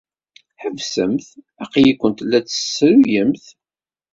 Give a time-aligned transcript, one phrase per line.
[0.61, 1.27] Ḥebsemt!
[1.63, 3.45] Aql-ikent la tt-tessruyemt.